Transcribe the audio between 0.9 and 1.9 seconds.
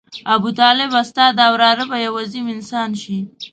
ستا دا وراره